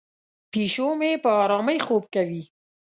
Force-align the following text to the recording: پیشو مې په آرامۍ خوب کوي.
پیشو 0.51 0.87
مې 0.99 1.11
په 1.23 1.29
آرامۍ 1.43 1.77
خوب 1.85 2.03
کوي. 2.13 2.43